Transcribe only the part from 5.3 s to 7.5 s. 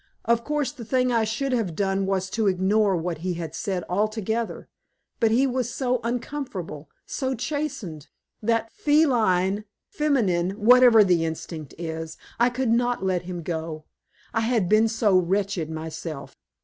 was so uncomfortable, so